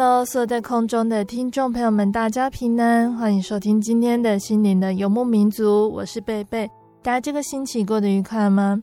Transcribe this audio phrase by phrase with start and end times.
[0.00, 6.70] Hello，所有在空中的听众朋友们，大家平安，欢迎收听今天的心灵的游牧民族，我是贝贝。
[7.02, 8.80] 大家这个星期过得愉快吗？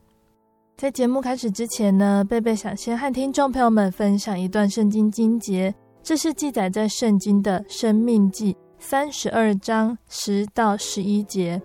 [0.76, 11.58] 在节目开始之前呢，贝贝想先和听众朋友们分享一段圣经经节，这是记载在圣经的生命记三十二章十到十一节。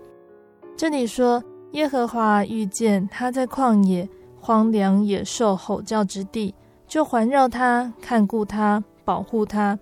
[0.77, 4.07] 这里说，耶和华遇见他在旷野
[4.39, 6.55] 荒凉野兽吼叫之地，
[6.87, 8.81] 就环绕他，看顾他。
[9.03, 9.77] 保护他，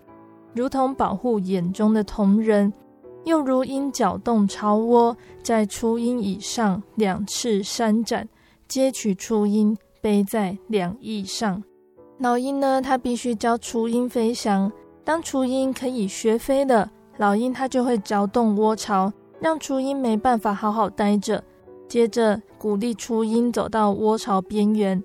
[0.54, 2.72] 如同保护眼中的瞳仁；
[3.26, 8.28] 又如鹰搅动巢窝，在雏鹰以上两翅扇展，
[8.68, 11.64] 接取雏鹰，背在两翼上。
[12.18, 14.72] 老鹰呢，它必须教雏鹰飞翔。
[15.04, 21.44] 当雏鹰可以学飞了，老鹰它就会搅动窝巢，让雏鹰没办法好好待着。
[21.88, 25.04] 接着鼓励雏鹰走到窝巢边缘，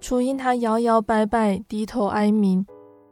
[0.00, 2.64] 雏鹰它摇摇摆摆，低头哀鸣。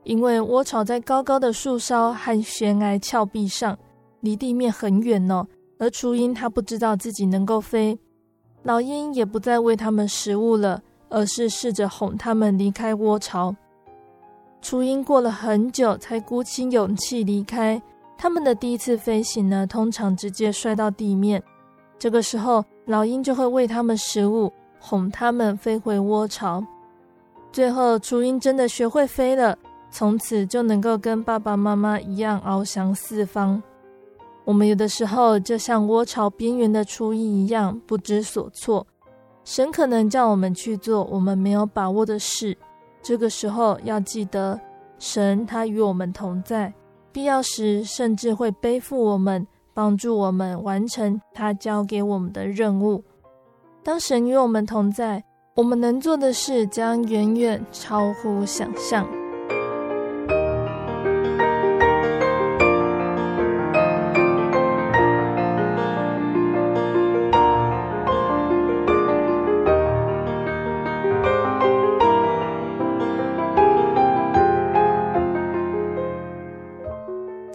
[0.04, 3.78] 因为窝巢在高高的树梢和悬崖峭壁上，
[4.20, 5.46] 离地面很远哦。
[5.78, 7.98] 而雏鹰它不知道自己能够飞，
[8.62, 13.54] 老鹰也不再喂它们食物了，而是试着哄它们离开窝巢。
[14.60, 17.80] 雏鹰过了很久才鼓起勇气离开。
[18.16, 21.40] 它们的第一次飞行呢，通常直接摔到地面。
[21.96, 26.64] 这个时候，老鹰就会喂它们食物，哄它们飞回窝巢。
[27.52, 29.56] 最后，雏鹰真的学会飞了。
[29.90, 33.62] 从此就能够跟爸爸妈妈一样翱翔四方。
[34.44, 38.86] 我们有的时候就像窝巢边缘的雏鹰一样不知所措。
[39.44, 42.56] 神可能叫我们去做我们没有把握的事，
[43.02, 44.60] 这个时候要记得，
[44.98, 46.72] 神他与我们同在，
[47.12, 53.02] 必要时甚至会背负我们，帮助我们完成他交给我们的任务。
[53.82, 59.08] 当神与我们同在，我们能做的事将远远超乎想象。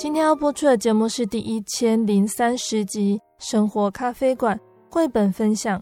[0.04, 4.58] 今天要播出的节目是第一千零三十集《生活咖啡馆》
[4.94, 5.82] 绘本分享。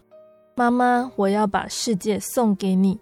[0.54, 2.96] 妈妈，我要把世界送给你。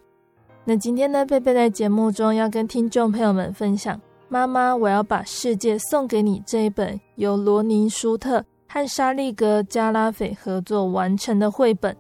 [0.65, 3.95] 那今天呢，贝贝在节目中要跟听众朋友们分享
[4.31, 11.95] 《妈妈，我要把世界送给你》这一本由罗宁·舒特和沙利格·加拉斐合作完成的绘本。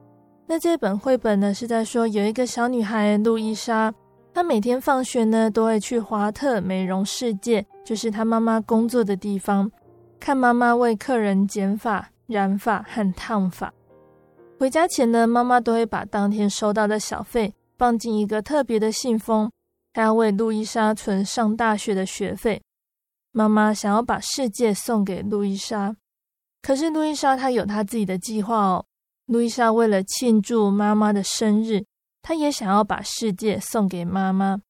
[0.46, 3.92] 那这本绘本呢，是在说有一个小女孩路易莎，
[4.32, 7.66] 她每天放学呢，都会去华特美容世界。
[7.84, 9.68] 就是他妈妈工作的地方，
[10.20, 13.72] 看妈妈为客人剪发、染发和烫发。
[14.60, 19.50] 回家前呢，妈妈都会把当天收到的小费放进一个特别的信封，
[19.94, 22.62] 还要为路易莎存上大学的学费。
[23.32, 25.96] 妈妈想要把世界送给路易莎，
[26.62, 28.84] 可是路易莎她有她自己的计划哦。
[29.26, 31.84] 路易莎为了庆祝妈妈的生日，
[32.22, 34.60] 他也想要把世界送给妈妈。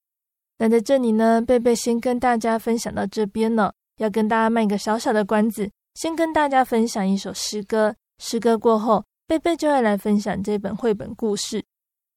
[0.59, 3.73] 那在这里呢，贝贝先跟大家分享到这边了。
[3.97, 7.95] 要跟大家卖个小小的关子，先跟大家分享一首诗歌。
[8.19, 11.65] 诗歌过后，贝贝就会来分享这本绘本故事。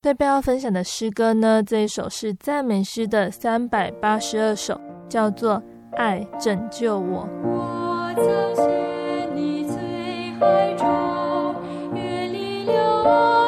[0.02, 5.56] 贝贝要分享的诗歌呢，这一首是赞美诗的三百八十二首，叫做
[5.96, 7.28] 《爱拯救我》。
[7.48, 8.26] 我曾
[8.56, 8.66] 陷
[9.36, 9.76] 溺罪
[10.40, 11.56] 海中，
[11.96, 13.04] 远离了。
[13.04, 13.43] 路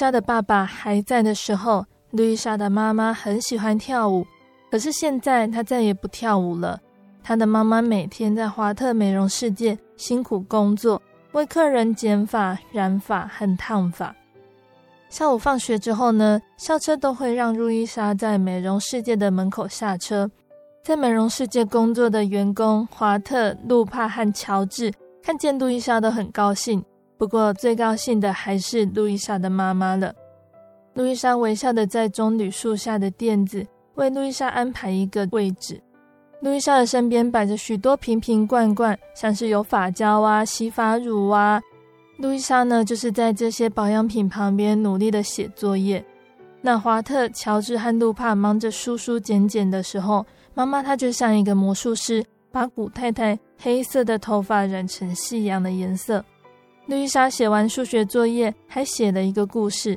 [0.00, 4.26] 莎的爸爸还在的时候，路易莎的妈妈很喜欢跳舞。
[4.70, 6.80] 可是现在她再也不跳舞了。
[7.22, 11.02] 她的妈妈每天在华特美容世界辛苦工作，
[11.32, 14.16] 为客人剪发、染发和烫发。
[15.10, 20.30] 下午放学之后呢，校车都会让路易莎在美容世界的门口下车。
[20.82, 24.90] 在美容世界工作的员工华特、路帕和乔治
[25.22, 26.82] 看见路易莎都很高兴。
[27.20, 30.10] 不过，最高兴的还是路易莎的妈妈了。
[30.94, 35.78] 路易莎微笑的在棕榈树下的垫子为路易莎安排一个位置。
[36.40, 41.60] 路易莎的身边摆着许多瓶瓶罐罐，像是有发胶啊、洗发乳啊。
[42.16, 46.02] 路易莎呢，就是在这些保养品旁边努力的写作业。
[46.62, 50.24] 那华特、乔治和路帕忙着梳梳剪剪的时候，
[50.54, 56.24] 妈妈她就像一个魔术师，把古太太黑色的头发染成夕阳的颜色。
[56.86, 59.96] 路易莎写完数学作业，还写了一个故事。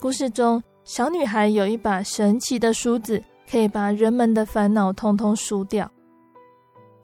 [0.00, 5.90] 故事中，小女孩有一把神奇的梳子，可以把人们的烦恼通通梳掉。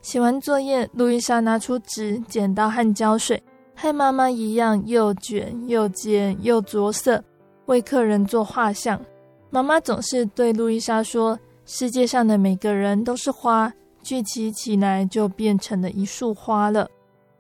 [0.03, 3.43] 写完作业，路易莎拿出纸、剪刀和胶水，
[3.75, 7.23] 和妈妈一样，又卷又剪又着色，
[7.67, 9.01] 为客人做画像。
[9.49, 13.73] 妈妈总是对路易莎说：“世界上的每个人都是花，
[14.03, 16.89] 聚集起来就变成了一束花了。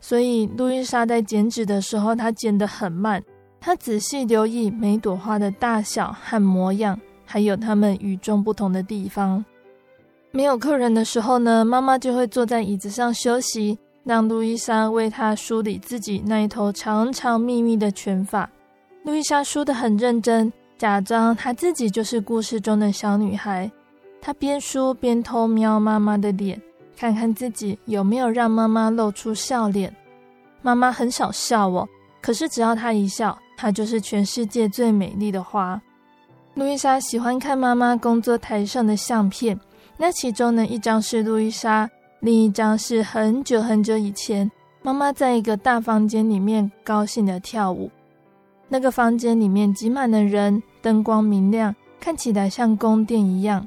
[0.00, 3.22] 所以，路易莎在剪纸的时候，她剪得很慢。
[3.60, 9.44] 她仔细留意每朵花的大小和模样，还有它们与众不同的地方。
[10.32, 18.48] 没有客人的时候呢，妈妈就会坐在椅子上休息，让路易莎为她梳理自己那一头长长密密的卷发。
[19.04, 23.70] 路易莎梳得很认真，假装她自己就是故事中的小女孩。
[24.22, 26.60] 她边梳边偷瞄妈妈的脸。
[27.00, 29.90] 看看自己有没有让妈妈露出笑脸。
[30.60, 31.88] 妈妈很少笑哦，
[32.20, 35.80] 可是只要她一笑，她就是全世界最美丽的花。
[36.52, 39.58] 路易莎喜欢看妈妈工作台上的相片，
[39.96, 41.88] 那其中呢，一张是路易莎，
[42.20, 44.50] 另一张是很久很久以前，
[44.82, 47.90] 妈妈在一个大房间里面高兴的跳舞。
[48.68, 53.66] 那个房间里面挤满了人，灯光明亮，看起来像宫殿一样。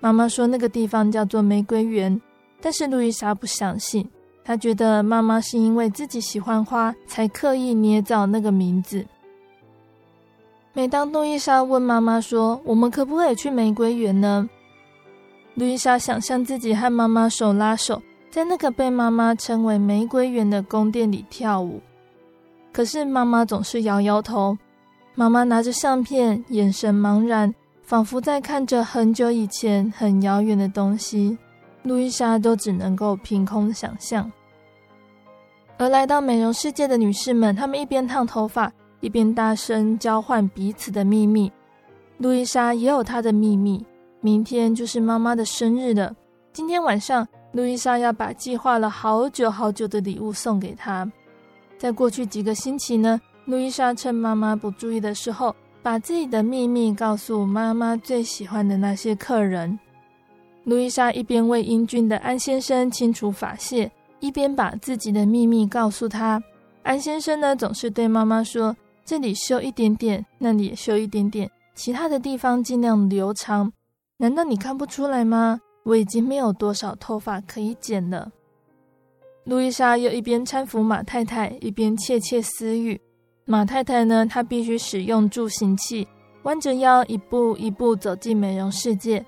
[0.00, 2.20] 妈妈说那个地方叫做玫瑰园，
[2.60, 4.08] 但是路易莎不相信。
[4.42, 9.04] 她觉得妈妈是因为自己喜欢花，才刻意捏造那个名字。
[10.72, 14.48] 每当路易莎问妈妈说：“我们可不可以去玫瑰园呢？”
[15.54, 21.80] 路易莎想象自己和妈妈手拉手，在那个被妈妈称为玫瑰园的宫殿里跳舞。
[22.72, 24.56] 可是妈妈总是摇摇头。
[25.16, 27.52] 妈妈拿着相片，眼神茫然。
[27.90, 31.36] 仿佛在看着很久以前很遥远的东西，
[31.82, 34.30] 路易莎都只能够凭空想象。
[35.76, 41.50] 而来到美容世界的女士们，她们一边烫头发，一边大声交换彼此的秘密。
[42.18, 43.84] 路易莎也有她的秘密，
[44.20, 46.14] 明天就是妈妈的生日了。
[46.52, 51.10] 今天晚上，路易莎要把计划了好久好久的礼物送给她。
[51.76, 55.52] 在过去几个星期呢，路易莎趁妈妈不注意的时候，
[55.82, 59.78] 把自己的秘密告诉妈妈最喜欢的那些客人。
[60.64, 66.42] 路易莎一边为英俊的安先生清除发屑，一边把自己的秘密告诉他。
[66.82, 73.72] 安先生呢，总是对妈妈说：“这里修一点点，那里也修一点点，其他的地方尽量留长。
[74.18, 75.60] 难道你看不出来吗？
[75.82, 78.30] 我已经没有多少头发可以剪了。”
[79.44, 83.00] 路易莎又一边搀扶马太太，一边窃窃私语。
[83.50, 86.06] 马太太呢，她必须使用助行器，
[86.44, 89.26] 弯着腰一步一步走进美容世界。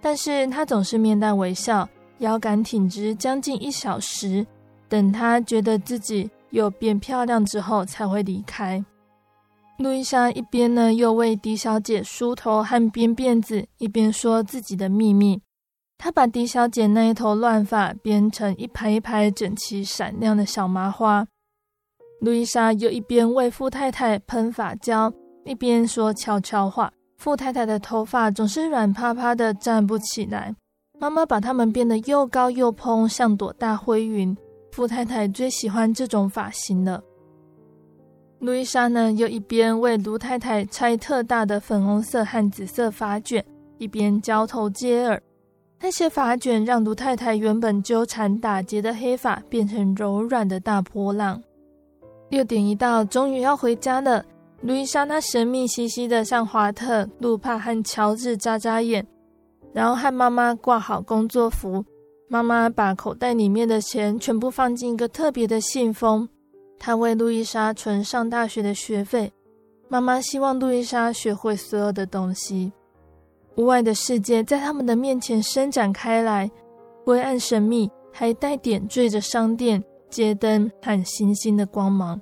[0.00, 1.88] 但是她总是面带微笑，
[2.18, 4.46] 腰杆挺直将近一小时，
[4.88, 8.84] 等她觉得自己又变漂亮之后才会离开。
[9.78, 15.42] 路易莎一边呢又为狄小姐梳头和编辫子，一边说自己的秘密。
[15.98, 21.26] 她把狄小姐那一头乱发编成一排一排整齐闪亮的小麻花。
[22.20, 25.12] 路易莎又一边为富太太喷发胶，
[25.44, 26.92] 一边说悄悄话。
[27.16, 30.54] 富太太的头发总是软趴趴的，站不起来。
[30.98, 34.36] 妈妈把它们变得又高又蓬，像朵大灰云。
[34.72, 37.02] 富太太最喜欢这种发型了。
[38.40, 43.44] 路易莎呢，又一边为卢太太拆特大的粉红色和紫色发卷，
[43.78, 45.20] 一边交头接耳。
[45.80, 51.40] 那些发卷让卢太太原本纠缠打结的黑发变成柔软的大波浪。
[52.30, 54.24] 六点一到，终于要回家了。
[54.60, 59.06] 路易莎她神秘兮兮的向华特、路帕和乔治眨眨眼，
[59.72, 61.84] 然后和妈妈挂好工作服。
[62.28, 66.28] 妈妈把口袋里面的钱全部放进一个特别的信封。
[66.78, 69.32] 她为路易莎存上大学的学费。
[69.88, 72.70] 妈妈希望路易莎学会所有的东西。
[73.56, 76.50] 屋外的世界在他们的面前伸展开来，
[77.04, 79.82] 灰暗神秘，还带点缀着商店。
[80.10, 82.20] 街灯和星星的光芒，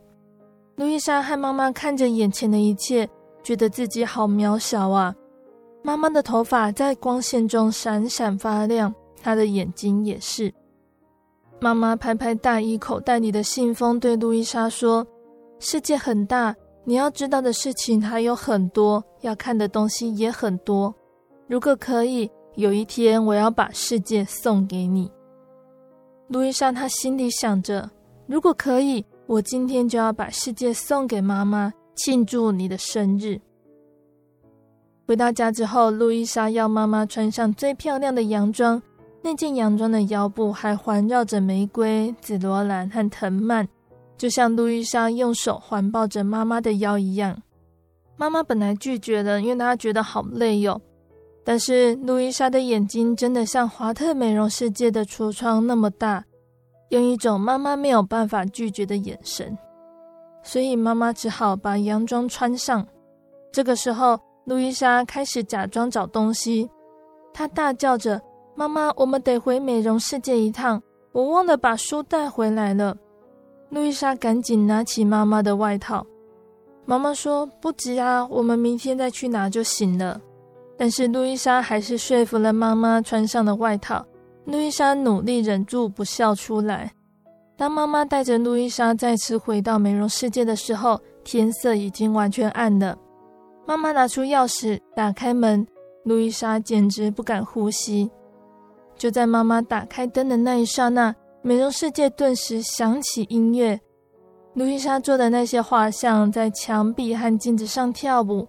[0.76, 3.08] 路易莎和妈妈看着眼前的一切，
[3.42, 5.14] 觉得自己好渺小啊。
[5.82, 10.52] 妈妈的头发在光线中闪闪发亮，她的眼睛也是。
[11.60, 15.06] 妈妈拍拍大衣口袋里的信封，对路易莎说
[15.58, 20.94] ：“世界很大，你要知道的事情还有很多，要看的东西也很多。
[21.48, 25.10] 如果可以，有一天我要把世界送给你。”
[26.28, 27.88] 路易莎，她心里想着
[28.26, 33.40] ：“如果可以，我今天就要把世界送给妈妈，庆祝你的生日。”
[35.06, 38.82] 回到家之后，路易莎要妈妈穿上最漂亮的洋装，
[39.22, 43.68] 那件洋装的腰部还环绕着玫瑰、紫罗兰和藤蔓，
[44.18, 47.40] 就像路易莎用手环抱着妈妈的腰一样。
[48.16, 50.80] 妈妈本来拒绝了，因为她觉得好累哟。
[51.48, 56.24] 但是路易莎的眼睛真的像华特美容世界的橱窗那么大，
[56.88, 59.56] 用一种妈妈没有办法拒绝的眼神，
[60.42, 62.84] 所以妈妈只好把洋装穿上。
[63.52, 66.68] 这个时候，路易莎开始假装找东西，
[67.32, 68.20] 她大叫着
[68.56, 72.96] ：“妈妈，我们得回美容世界一趟，我忘了把书带回来了。”
[73.70, 76.04] 路易莎赶紧拿起妈妈的外套。
[76.84, 80.20] 妈妈说：“不急啊，我们明天再去拿就行了。”
[80.76, 84.04] 但是路易莎还是说服了妈妈穿上了外套。
[84.44, 86.92] 路易莎努力忍住不笑出来。
[87.56, 92.96] 当妈妈带着路易莎再次回到美容世界的时候，天色已经完全暗了。
[93.66, 95.66] 妈妈拿出钥匙，打开门。
[96.04, 98.08] 路易莎简直不敢呼吸。
[98.96, 103.80] 就在妈妈打开灯的那一刹那，美容世界顿时响起音乐。
[104.54, 108.46] 路易莎做的那些画像在墙壁和镜子上跳舞。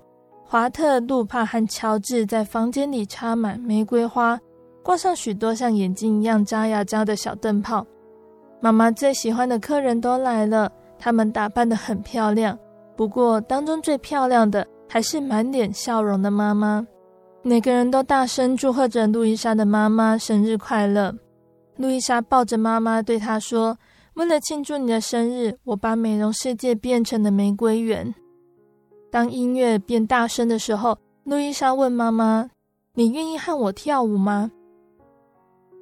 [0.50, 4.40] 华特、路帕和乔治在房间里插满玫瑰花，
[4.82, 7.86] 挂上许多像眼睛一样眨呀眨的小灯泡。
[8.62, 12.58] 妈妈最喜欢的客人都来了，他们打扮得很漂亮。
[12.96, 16.88] 不过，当中最漂亮的还是满脸笑容的妈妈。
[17.42, 21.14] 每个人都大声祝贺着路易莎的妈妈生日快乐。
[21.76, 23.78] 路易莎抱着妈妈对她说
[24.16, 28.16] ：“为了庆祝你的生日，我把美容世界变成了玫瑰园。”
[29.10, 32.50] 当音乐变大声的时候，路易莎问妈妈
[32.96, 34.52] ：“你愿意和我跳舞吗？”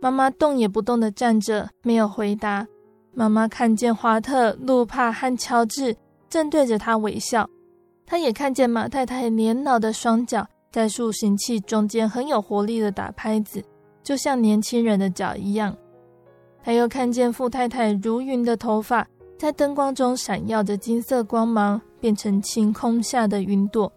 [0.01, 2.67] 妈妈动也不动地站着，没有回答。
[3.13, 5.95] 妈妈看见华特、路帕和乔治。
[6.27, 7.47] 正对着他微笑，
[8.05, 13.63] 他也看见马太太年老的双脚在塑形器中间很有活力的打拍子，
[14.03, 15.73] 就像年轻人的脚一样。
[16.61, 23.91] 他又看见富太太如云的头发在灯光中闪耀着金色光芒，变成晴空下的云朵。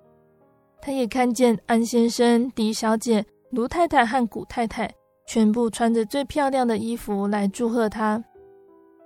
[0.81, 4.91] 他也看见安先生、狄小姐、卢太太和古太太
[5.27, 8.25] 全部穿着最漂亮的衣服来祝贺他。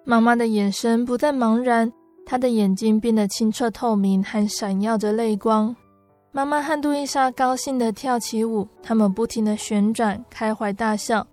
[0.04, 1.92] 妈妈的眼神不再茫然。
[2.24, 5.74] 她的眼睛变得清澈透明，还闪耀着泪光。
[6.30, 11.26] 妈妈和路易莎高兴地跳起舞，他们不停地旋转，开怀大笑。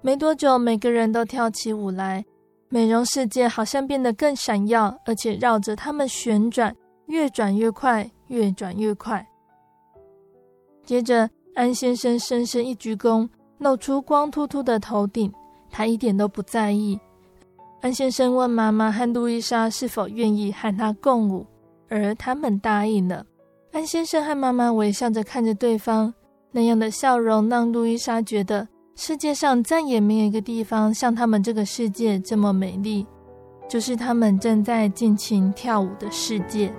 [0.00, 2.24] 没多久，每个人都跳起舞来，
[2.68, 6.74] 美容世界好像变得更闪耀，而且绕着他们旋转，
[7.06, 9.26] 越转越快，越转越快。
[10.84, 15.32] 接着，安先生深深一鞠躬，露出光秃秃的头顶，
[15.70, 16.98] 他一点都不在意。
[17.80, 21.46] 安先生问妈妈和路易莎是否愿意和他共舞，
[21.88, 23.24] 而他们答应了。
[23.72, 26.12] 安先生和妈妈微笑着看着对方，
[26.50, 33.06] 那样的笑容让路易莎觉得世界上再也没有一个地方像他们这个世界这么美丽，
[33.68, 36.72] 就是他们正在尽情跳舞的世界。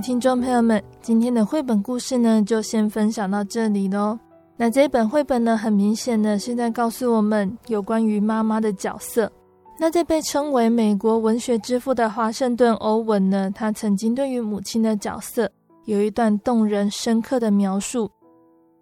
[0.00, 4.18] 听众朋友们，今天的绘本故事呢，就先分享到这里喽。
[4.56, 9.30] 那这本绘本呢，很明显的是在告诉我们有关于妈妈的角色。
[9.78, 15.50] 那这被称为美国文学之父的华盛顿·欧文呢，他曾经对于母亲的角色
[15.84, 18.10] 有一段动人深刻的描述。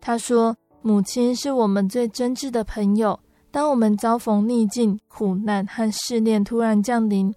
[0.00, 3.18] 他说：“母亲是我们最真挚的朋友。
[3.50, 7.32] 当我们遭逢逆境、苦难和试炼突然降临。”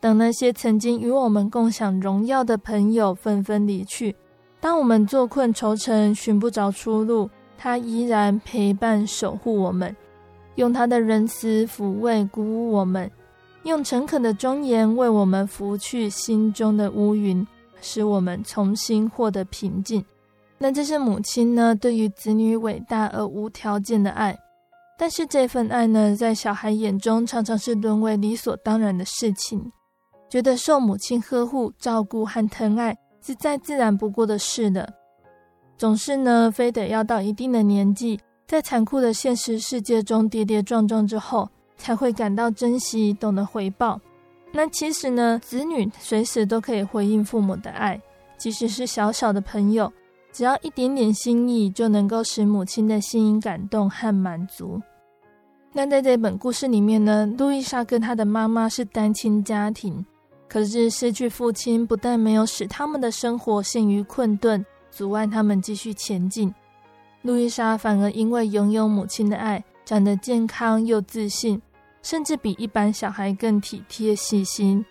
[0.00, 4.14] 等那些曾经与我们共享荣耀的朋友纷纷离去，
[4.60, 9.94] 当我们坐困愁城，寻不着出路，他依然陪伴守护我们，
[10.54, 13.10] 用他的仁慈抚慰鼓舞我们，
[13.64, 17.44] 用诚恳的庄严为我们拂去心中的乌云，
[17.80, 20.04] 使我们重新获得平静。
[20.58, 24.38] 那这是母亲呢，对于子女伟大而无条件的爱，
[24.96, 29.72] 但是这份爱呢，在小孩眼中常常是沦为理所当然的事情。
[30.28, 34.88] 觉得受母亲呵护、照顾和疼爱是再自然不过的事了，
[35.76, 44.00] 总是呢，非得要到一定的年纪在残酷的现实世界中跌跌撞撞之后，才会感到珍惜，懂得回报。
[44.52, 48.00] 那其实呢，子女随时都可以回应父母的爱，
[48.36, 49.92] 即使是小小的朋友，
[50.32, 54.80] 只要一点点心意，就能够使母亲的心感动和满足。
[55.74, 60.04] 那在这本故事里面呢，路易莎跟她的妈妈是单亲家庭，
[60.48, 66.52] 可是失去父亲不但没有使他们的生活陷于困顿，阻碍他们继续前进，
[67.22, 71.60] 路易莎反而因为拥有母亲的爱，长得健康又自信。
[72.00, 74.82] 甚至比一般小孩更体贴细心。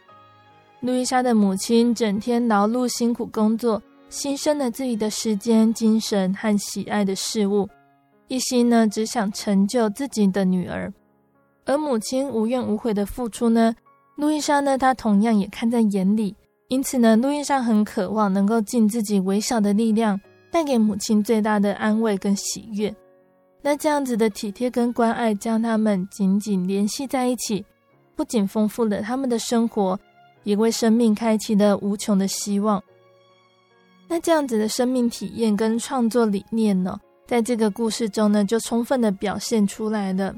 [0.81, 7.67] 路易莎的母亲整天劳碌辛苦工作，牺牲了自己的时间、精神和喜爱的事物，
[8.27, 10.93] 一心呢只想成就自己的女儿。
[11.65, 13.73] 而母亲无怨无悔的付出呢，
[14.17, 16.35] 路易莎呢她同样也看在眼里。
[16.67, 20.19] 因此呢，路易莎很渴望能够尽自己微小的力量，
[20.51, 22.93] 带给母亲最大的安慰跟喜悦。
[23.61, 27.63] 那这样子的体贴跟关爱，将他们紧紧联系在一起，
[28.17, 29.97] 不仅丰富了他们的生活，
[30.43, 32.83] 也为生命开启了无穷的希望。
[34.09, 40.35] 那这样子的生命体验跟创作理念呢，在这个故事中呢，就充分的表现出来了。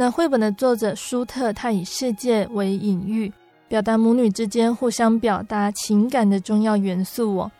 [0.00, 3.32] 那绘本的作者舒特，他以世界为隐喻，
[3.66, 7.50] 表达母女之间互相表达情感的重要元素哦。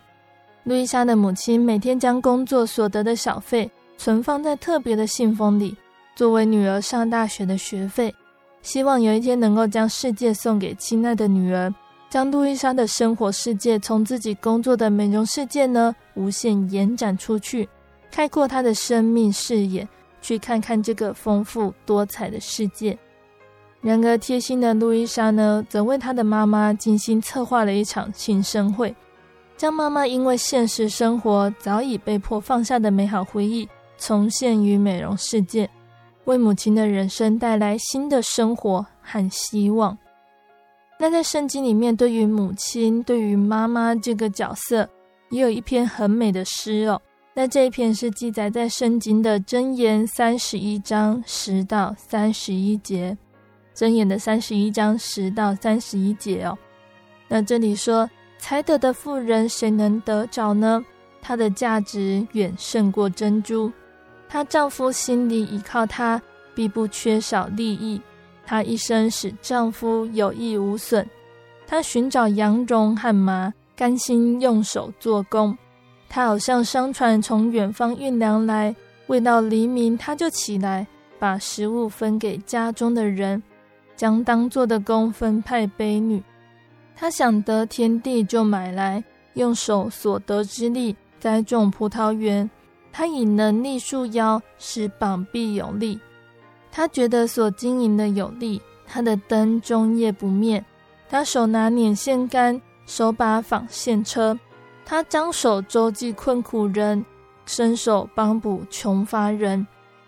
[0.63, 5.77] 路易莎的母亲每天将工作所得的小费，存放在特别的信封里，
[6.15, 8.15] 作为女儿上大学的学费。
[8.63, 11.75] 希望有一天能够将世界送给亲爱的女儿，
[12.09, 17.69] 将路易莎的生活世界从自己工作的美容世界呢，无限延展出去，
[18.13, 19.89] 开阔她的生命视野，
[20.21, 22.99] 去看看这个丰富多彩的世界。
[23.81, 28.95] 然而，贴心的路易莎呢，则为她的妈妈精心策划了一场庆生会，
[29.57, 33.69] 将妈妈因为现实生活早已被迫放下的美好回忆。
[34.01, 35.69] 重现于美容世界，
[36.27, 39.99] 为母亲的人生带来新的生活和希望。
[41.01, 44.89] 那在圣经里面，对于母亲、对于妈妈这个角色，
[45.31, 47.03] 也有一篇很美的诗哦。
[47.41, 53.17] 那这一篇是记载在圣经的箴言三十一章十到三十一节，
[53.77, 56.59] 箴言的三十一章十到三十一节哦。
[57.29, 60.85] 那这里说，才德的妇人谁能得着呢？
[61.23, 63.71] 她的价值远胜过珍珠。
[64.29, 66.21] 她丈夫心里依靠她，
[66.57, 68.03] 必不缺少利益。
[68.45, 71.09] 她一生使丈夫有益无损。
[71.69, 75.57] 她寻找羊绒和麻，甘心用手做工。
[76.09, 78.75] 他好像商船从远方运粮来，
[79.09, 80.87] 未到黎明，他就起来，
[81.19, 83.43] 把食物分给家中的人，
[83.95, 86.23] 将当做的工分派卑女。
[86.97, 92.49] 她想得田地，就买来，用手所得之力栽种葡萄园。
[92.91, 96.01] 他以能力束腰，使膀臂有力。
[96.73, 100.65] 他觉得所经营的有力，他的灯终夜不灭。
[101.09, 104.37] 他手拿捻线杆，手把纺线车。
[104.91, 107.05] 他张手周济困苦人，
[107.45, 109.67] 伸手帮补穷乏人。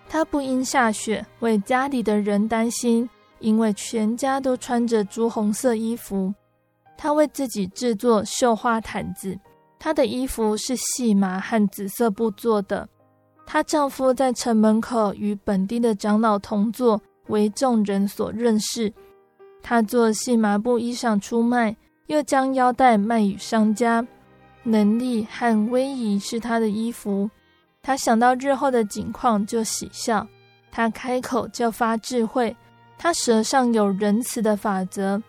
[0.09, 3.07] 他不因下雪为家里的人担心，
[3.41, 6.33] 因为全家都穿着朱红色衣服。
[6.97, 9.39] 他为自己制作绣花毯子。
[9.79, 12.89] 她的衣服是细麻和紫色布做的。
[13.45, 18.91] 她丈夫在城门口与本地的长老同坐，为众人所认识。
[19.63, 24.07] 她做细麻布衣裳出卖，又将腰带卖与商家。
[24.63, 27.31] 能力和威仪是她的衣服。
[27.83, 30.27] 她想到日后的景况就喜笑。
[30.71, 32.57] 她开口就发智慧。
[32.99, 35.23] 她舌上有仁慈的法则。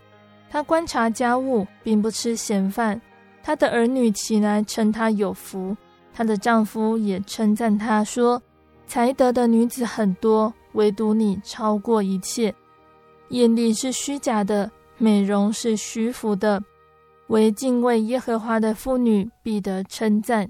[0.50, 3.00] 她观察家务，并不吃闲饭。
[3.42, 5.76] 她的儿女起来称她有福，
[6.12, 8.40] 她的丈夫也称赞她说
[8.86, 12.54] ：“才德的女子很多，唯独你超过一切。
[13.30, 16.62] 艳丽是虚假的，美容是虚浮的，
[17.32, 20.46] 唯敬畏耶和华的妇女必得称赞。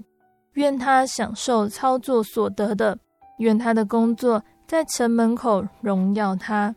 [0.55, 2.97] 愿她享受操作所得的，
[3.37, 6.75] 愿她的工作在城门口荣耀她。”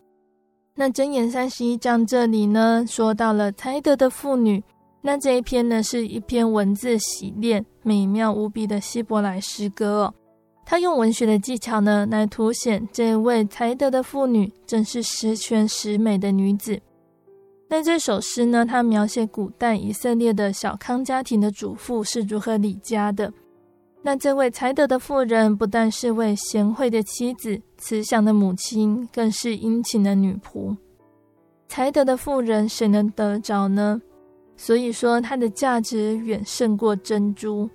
[0.79, 4.63] 那箴言三十一章这里呢，说到了才德的妇女。
[5.01, 10.15] 那这一篇呢，是一篇文字洗练、美妙无比的希伯来诗歌哦。
[10.65, 16.81] 他用文学的技巧呢，来凸显这位才德的妇女，正是十全十美的女子。
[17.69, 23.33] 那这首诗呢，它描写古代以色列的小康家庭的主妇是如何理家的。
[24.03, 30.77] 那这位才德的妇人，不但是位贤惠的妻子、慈祥的母亲，更是殷勤的女仆。
[31.69, 34.01] 才德的妇人，谁能得着呢？
[34.57, 37.69] 所以说，她的价值远胜过珍珠。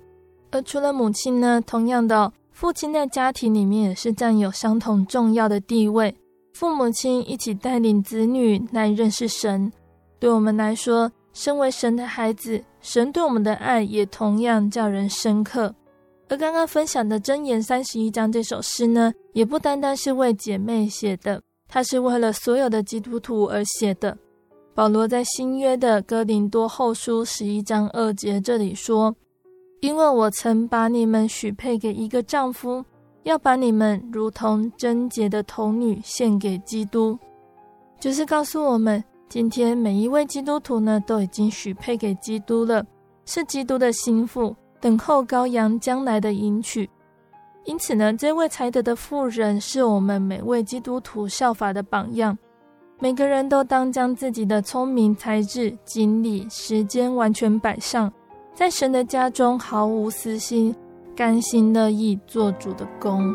[0.50, 6.16] 而除了母亲呢，同样的，父亲在家庭里面也是占有相同重要的地位。
[6.54, 9.70] 父母亲一起带领子女来认识神。
[10.22, 15.74] 对我们来说，身为神的孩子，神对我们的爱也同样叫人深刻。
[16.28, 24.16] 而刚刚分享的《箴言》三十一章这首诗呢，也不单单是为姐妹写的，它是为了所有的基督徒而写的。
[24.76, 29.12] 保罗在新约的哥林多后书十一章二节这里说
[29.82, 32.84] ：“因为我曾把你们许配给一个丈夫，
[33.24, 37.18] 要把你们如同贞洁的童女献给基督。”
[37.98, 42.84] 就是告诉我们，今天每一位基督徒呢，都已经许配给基督了，
[43.24, 46.86] 是基督的心腹，等候羔羊将来的迎娶。
[47.64, 52.36] 因此呢，这位才德的妇人是我们每位基督徒效法的榜样。
[52.98, 58.12] 每个人都当将自己的聪明才智、精力、时间完全摆上，
[58.52, 60.76] 在神的家中毫无私心，
[61.16, 63.34] 甘心乐意做主的工。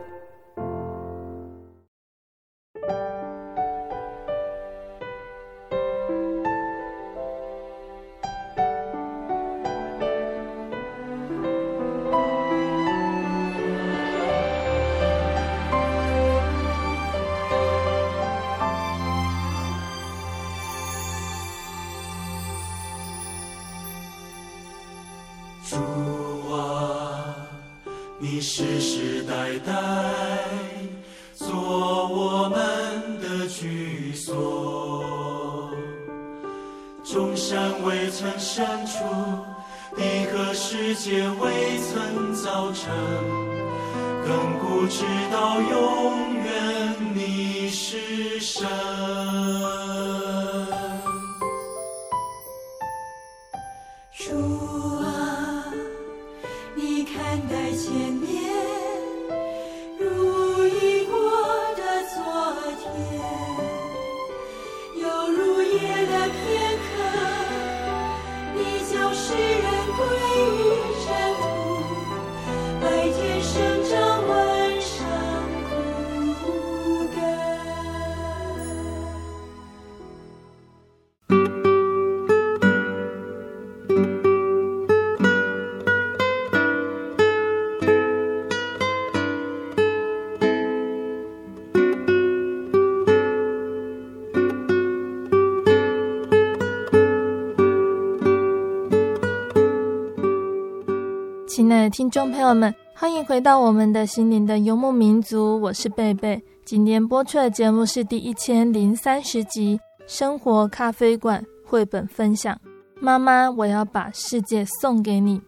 [101.91, 106.41] 听众朋友们，欢迎回到我们的心灵的游牧民族，我是贝贝。
[106.63, 109.77] 今天播出的节目是第一千零三十集
[110.07, 112.57] 《生活咖啡馆》绘本分享。
[113.01, 115.41] 妈妈，我要把世界送给你。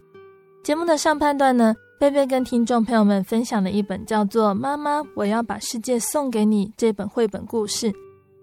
[0.62, 7.90] 节目的上半段呢，贝贝跟听众朋友们分享了一本叫做《妈妈，我要把世界送给你》这本绘本故事。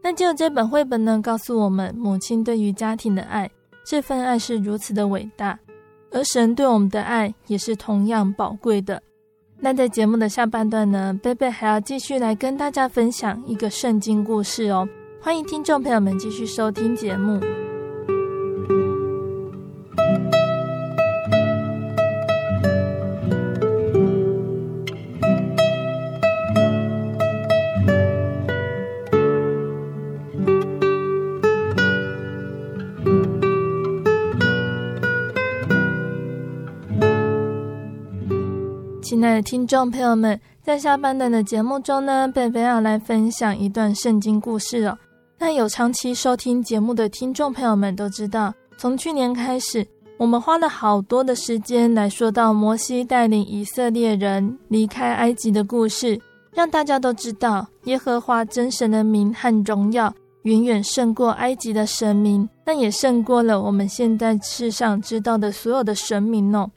[0.01, 3.47] 那就这本绘本呢，告诉我们母亲对于家庭的爱，
[3.85, 5.59] 这份爱是如此的伟大。
[6.11, 9.01] 而神对我们的爱也是同样宝贵的。
[9.59, 14.87] 那在节目的下半段呢，贝贝还要继续来跟大家分享一个圣经故事哦。
[15.21, 17.39] 欢迎听众朋友们继续收听节目。
[39.21, 44.97] 亲爱的听众朋友们，在下半段的节目中呢，贝贝要来分享一段圣经故事哦。
[45.37, 49.85] 那有长期收听节目的听众朋友们都知道，从去年开始，
[50.17, 56.19] 我们花了好多的时间来说到摩西带领以色列人离开埃及的故事，
[56.51, 60.11] 让大家都知道耶和华真神的名和荣耀
[60.45, 66.67] 远远胜过埃及的神明，但也胜过了我们现在世上知道的所有的神明哦。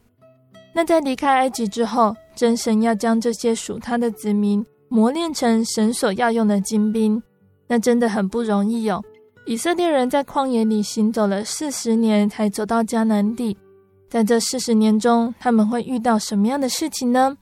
[0.75, 7.23] 那在离开埃及之后，真神要将这些属他的子民磨练成神所要用的精兵，
[7.67, 9.03] 那真的很不容易哦。
[9.47, 13.57] 以色列人在旷野里行走了四十年，才走到迦南地。
[14.09, 17.37] 在这四十年中，他们会遇到什么样的事情呢？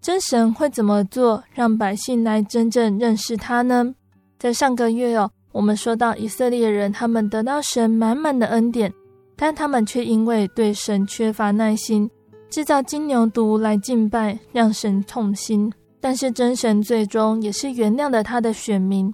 [0.00, 3.94] 真神会怎么做，让百姓来真正认识他呢？
[4.38, 8.92] 在上个月哦，我们说到以色列人，他们得到神满满的恩典，
[9.36, 12.10] 但他们却因为对神缺乏耐心，
[12.54, 15.72] 制造金牛犊来敬拜，让神痛心。
[16.00, 19.12] 但是真神最终也是原谅了他的选民，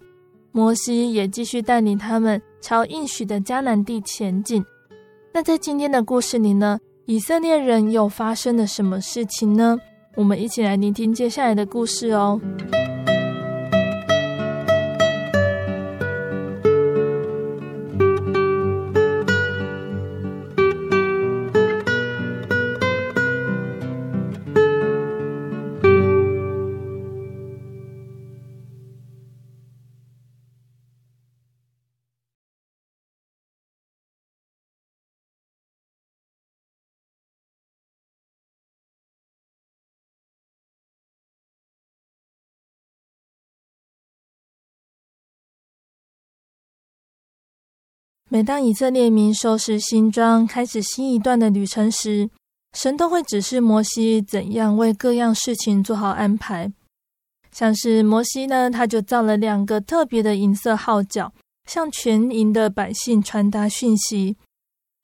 [0.53, 4.63] 摩西也继续带领他们朝应许的迦南地前进。
[5.33, 9.79] 那在今天的故事里呢，以色列人又发生了什么事情呢？
[10.17, 12.39] 我们一起来聆听接下来的故事哦。
[48.33, 52.31] 每当以色列民收拾行装，开始新一段的旅程时，
[52.73, 56.73] 神都会指示摩西怎样为各样事情做好安排。
[57.51, 61.33] 像是摩西呢，他就造了两个特别的银色号角，
[61.69, 64.37] 向全营的百姓传达讯息。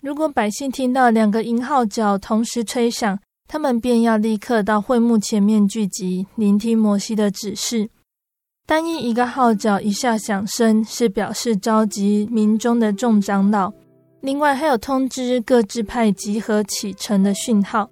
[0.01, 7.91] 如果百姓听到两个银号角同时吹响，他们便要立刻到会幕前面聚集，聆听摩西的指示。
[8.67, 13.73] 单一一个号角一下响声，是表示召集民中的众长老；
[14.23, 17.89] 另外还有通知各支派集合启程的讯号。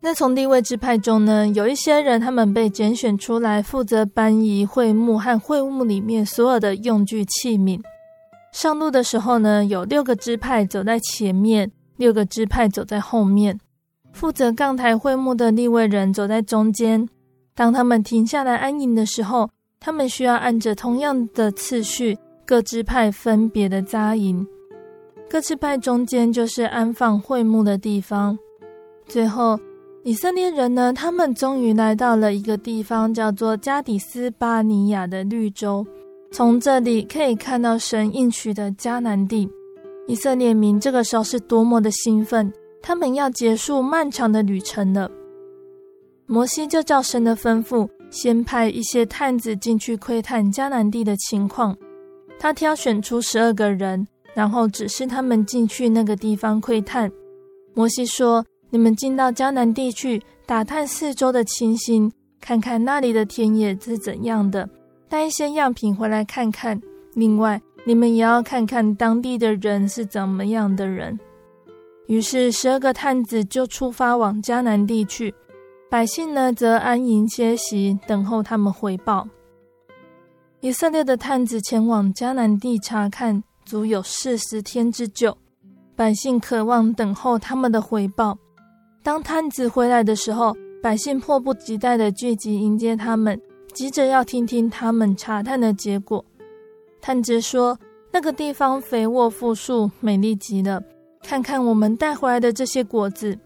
[0.00, 7.78] 那从立位支派中呢，有一些人，他们被拣选出来，负责搬移会幕和会幕里面所有的用具器皿。
[8.50, 13.60] 上路的时候呢，有六个支派走在前面，六个支派走在后面。
[14.10, 17.06] 负责扛抬会幕的立位人走在中间。
[17.54, 24.46] 当他们停下来安营的时候，他们需要按着同样的次序，各支派分别的扎营。
[25.30, 28.38] 各支派中间就是安放会幕的地方。
[29.06, 29.58] 最后，
[30.04, 35.86] 以色列人呢，他们终于来到了一个地方，叫做加底斯巴尼亚的绿洲。
[36.30, 39.48] 从这里可以看到神应许的迦南地。
[40.06, 45.10] 以色列民这个时候是多么的兴奋，他们要结束漫长的旅程了。
[46.26, 47.88] 摩西就照神的吩咐。
[48.10, 51.76] 先派一些探子进去窥探迦南地的情况。
[52.38, 57.10] 他挑选出十二个人，然后指示他们进去那个地方窥探。
[57.74, 64.68] 摩西说：“你们进到迦南地去，打探四周的情形，看看那里的田野是怎样的，
[65.08, 66.80] 带一些样品回来看看。
[67.14, 71.18] 另外，你们也要看看当地的人是怎么样的人。”
[72.06, 75.34] 于是，十二个探子就出发往迦南地去。
[75.90, 79.26] 百姓呢，则安营歇息，等候他们回报。
[80.60, 85.38] 以色列的探子前往迦南地查看，足有四十天之久。
[85.96, 88.36] 百姓渴望等候他们的回报。
[89.02, 93.40] 当探子回来的时候，百姓迫不及待地聚集迎接他们，
[93.72, 96.22] 急着要听听他们查探的结果。
[97.00, 97.78] 探子说
[98.12, 100.82] ：“那个地方肥沃富庶，美丽极了。
[101.22, 103.38] 看看我们带回来的这些果子。”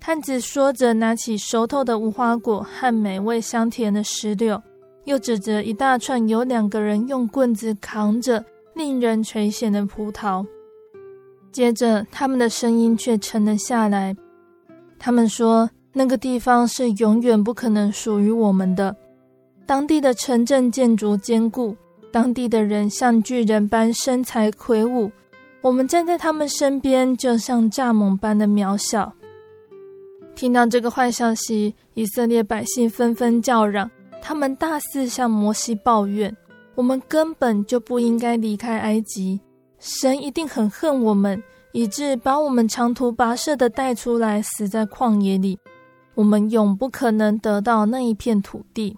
[0.00, 4.60] 探子说着，拿起熟透的无花果和美味香甜的石榴，
[5.04, 8.42] 又指着一大串有两个人用棍子扛着，
[8.74, 10.44] 令人垂涎的葡萄。
[11.52, 14.16] 接着，他们的声音却沉了下来。
[14.98, 18.96] 他们说：“那个地方是永远不可能属于我们的。
[19.66, 21.76] 当地的城镇建筑坚固，
[22.10, 25.10] 当地的人像巨人般身材魁梧，
[25.60, 29.12] 我们站在他们身边，就像蚱蜢般的渺小。”
[30.40, 33.90] 听到这个坏消息，以色列百姓纷纷叫嚷，
[34.22, 36.34] 他们大肆向摩西抱怨
[36.74, 39.38] ：“我们根本就不应该离开埃及，
[39.78, 45.58] 神一定很恨我们，以致把我们长途跋涉的带出来，死在旷野里。
[46.14, 48.96] 我们永不可能得到那一片土地。”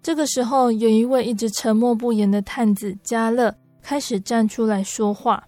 [0.00, 3.52] 这个时候，有一位一直沉默不言的探子加勒
[3.82, 5.42] 开始站出来说话：“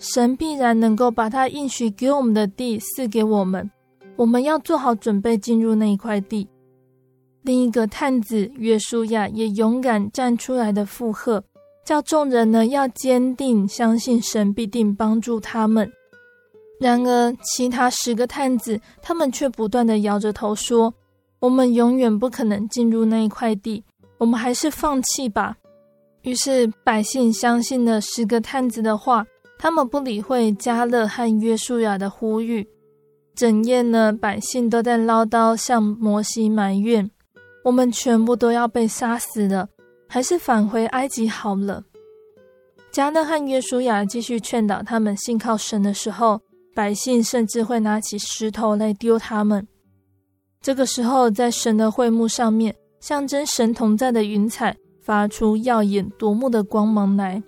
[0.00, 3.70] 神必然能够把他应许给我们的地赐给我们。”
[4.16, 6.48] 我们要做好准备进入那一块地。
[7.42, 11.42] 另一个探子约书亚也勇敢站出来的附和，
[11.84, 15.90] 叫众人呢要坚定相信神必定帮助他们。
[16.80, 20.92] 然而，其他十个探子他们却不断的摇着头说
[21.38, 23.84] ：“我们永远不可能进入那一块地，
[24.18, 25.56] 我们还是放弃吧。”
[26.22, 29.26] 于是百姓相信了十个探子的话，
[29.58, 32.66] 他们不理会加勒和约书亚的呼吁。
[33.34, 37.10] 整夜呢，百姓都在唠叨，向摩西埋怨。
[37.64, 39.68] 我们全部都要被杀死了，
[40.06, 41.82] 还是返回埃及好了。
[42.92, 46.40] 加勒和约书亚继续劝导他们信靠神的时候，
[46.74, 49.66] 百姓甚至会拿起石头来丢他们。
[50.60, 57.42] 这个时候，在神的会幕上面，象征神同在的云彩发出耀眼夺目的光芒来，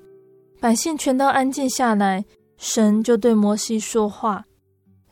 [0.60, 2.24] 百姓全都安静下来。
[2.58, 4.44] 神就对摩西说话，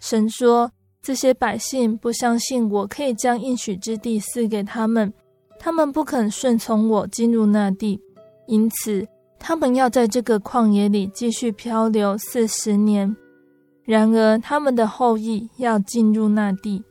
[0.05, 0.71] 神说。
[1.07, 5.13] 这些百姓不相信我可以将应许之地赐给他们，
[5.59, 8.01] 他们不肯顺从我进入那地，
[8.47, 9.07] 因此
[9.39, 13.15] 他们要在这个旷野里继续漂流四十年。
[13.85, 16.83] 然而他们的后裔要进入那地，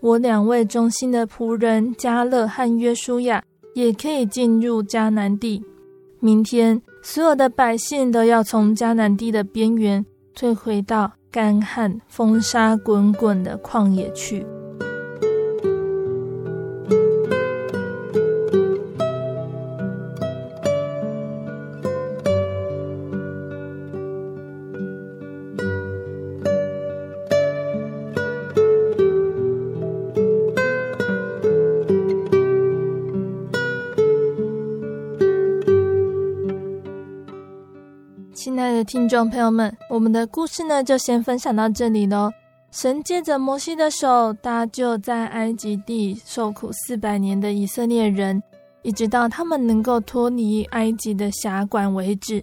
[0.00, 3.44] 我两位忠心的仆人加勒和约书亚
[3.74, 5.62] 也可以进入迦南地。
[6.18, 10.04] 明天所有的百姓都要从迦南地的边缘
[10.34, 11.12] 退回到。
[11.32, 14.46] 干旱、风沙滚滚的旷野去。
[38.84, 42.30] 听众朋友们，我们的故事呢，就先分享到这里喽。
[42.70, 48.42] 神借着摩西的手搭救在埃及地受苦四百年的以色列人，
[48.82, 52.42] 一直到他们能够脱离埃及的辖管为止。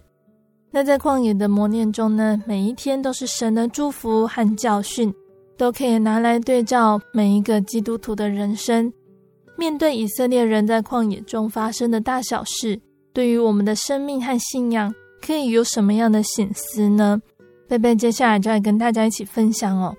[0.70, 5.12] 那在旷野的磨练中呢，每一天都是神的祝福和教训，
[5.58, 8.92] 都可以拿来对照每一个基督徒的人生。
[9.56, 12.80] 面对以色列人在旷野中发生的大小事，
[13.12, 14.94] 对于我们的生命和信仰。
[15.24, 17.20] 可以有什么样的醒思呢？
[17.68, 19.96] 贝贝接下来就来跟大家一起分享哦。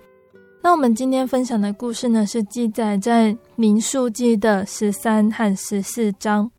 [0.61, 6.51] 那我们今天分享的故事呢，是记载在民数记的十三和十四章。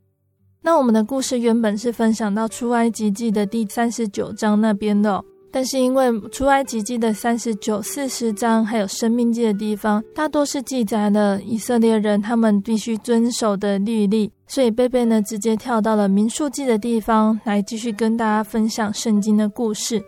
[0.62, 5.22] 那我们的故事原本是分享到出埃及记的第三十九章那边的，
[5.52, 14.32] 但是因为出埃及记的三十九、四十章还有生命记的地方，大多是记载了以色列人他们必须遵守的律例。
[14.46, 20.02] 所以贝贝呢，直接跳到了民数记的地方来继续跟大家分享圣经的故事。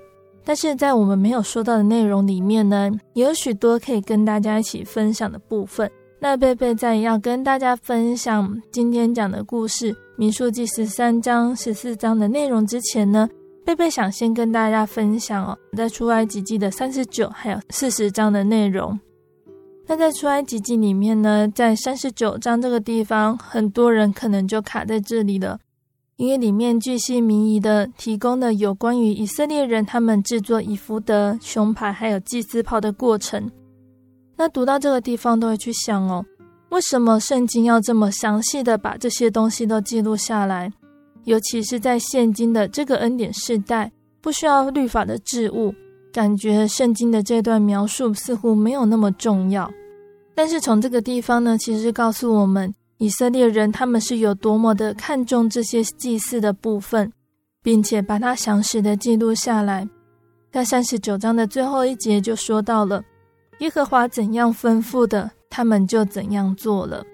[0.47, 5.91] 但是在我们没有说到的内容里面呢，也有许多可以跟大家一起分享的部分。
[6.21, 13.29] 那贝贝在要跟大家分享今天讲的故事，民数记十三章、十四章的内容之前呢，
[13.65, 18.99] 贝贝想先跟大家分享哦，在出埃及记的三十九还有四十章的内容。
[19.87, 25.59] 那在出埃及记里面呢，在三十九章这个地方，很多人可能就卡在这里了，
[26.17, 33.51] 因为里面巨细靡遗的提供了有关于以色列人他们制作以弗得、胸牌还有祭司袍的过程。
[34.37, 36.25] 那读到这个地方，都会去想哦，
[36.69, 40.71] 为什么圣经要这么详细的把这些东西都记录下来？
[41.25, 45.75] 尤其是在现今的这个恩典世代，不需要律法的制物。
[46.13, 49.69] 感觉圣经的这段描述似乎没有那么重要，
[50.33, 57.13] 但是从这个地方呢，其实告诉我们以色列人他们是有多么的看重这些祭祀的部分，
[57.65, 59.89] 并且把它详实的记录下来。
[60.53, 63.03] 在三十九章的最后一节就说到了
[63.59, 67.05] 耶和华怎样吩咐的，他们就怎样做了。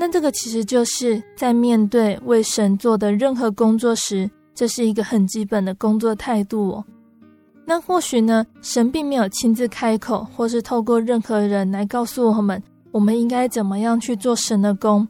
[0.00, 6.84] 那这个其实就是在面对为神做的任何工作时，这是一个很基本的工作态度哦。
[7.64, 15.06] 那或许呢，神并没有亲自开口，或是透过任何人来告诉我们，我们应该怎么样去做神的工。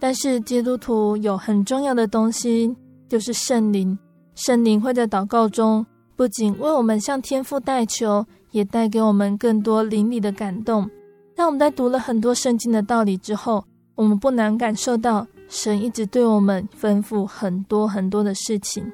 [0.00, 2.74] 但是基督徒有很重要的东西，
[3.10, 3.96] 就是圣灵。
[4.34, 5.84] 圣灵会在祷告中，
[6.16, 10.88] 不仅为我们向天父代求，也带给我们更多灵里的感动。
[11.36, 13.64] 让我们在读了很多圣经的道理之后，
[13.98, 18.88] 我们不难感受到神一直对我们吩咐很多很多的事情。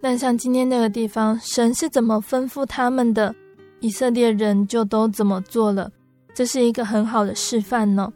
[0.00, 3.34] 但像今天那个地方，神是怎么吩咐他们的，
[3.80, 5.90] 以色列人就都怎么做了。
[6.32, 8.12] 这是一个很好的示范呢。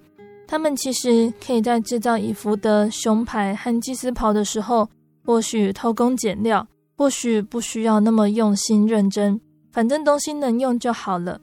[0.46, 4.88] 他们其实可以在制造以弗得、胸牌和祭司袍的时候，
[5.24, 6.64] 或许偷工减料，
[6.96, 9.40] 或许不需要那么用心认真，
[9.72, 11.40] 反正东西能用就好了。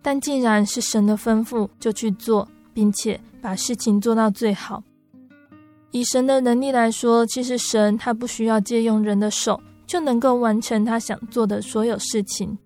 [0.00, 4.82] 但既然是神的吩咐，就去做，并且把事情做到最好。
[5.90, 12.56] 以神的能力来说，其实神他不需要借用人的手就能够完成他想做的所有事情，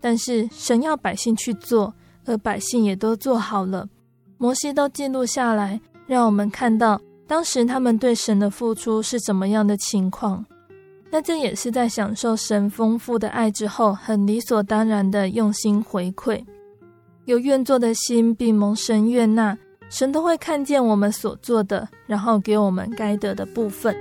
[0.00, 1.94] 但是神要百姓去做，
[2.26, 3.88] 而百姓也都做好了。
[4.36, 10.44] 摩西都记录下来，让我们看到当时他们对神的付出是怎么样的情况。
[11.10, 16.44] 那这也是在享受神丰富的爱之后，很理所当然的用心回馈，
[17.26, 19.58] 有愿做的心，必蒙神悦纳。
[19.88, 23.94] 神都会看见我们所做的，然后给我们该得的部分。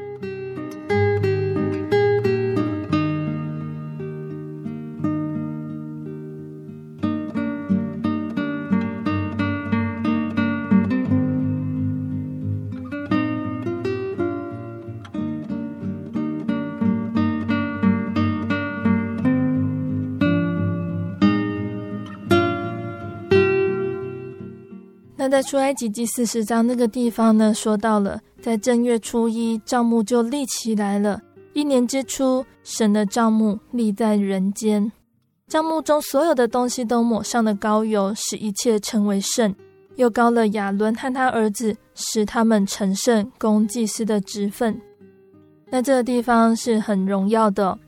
[25.25, 31.19] 那在出埃及记四十章那个地方呢，说到了在正月初一，帐幕就立起来了。
[31.53, 34.91] 一年之初，神的帐幕立在人间，
[35.47, 39.55] 帐幕中所有的东西都抹上了膏油，使一切成为圣。
[39.95, 44.79] 又膏了亚伦和他儿子，使他们成圣，供祭司的职分。
[45.71, 47.79] 那这个地方是很荣耀的。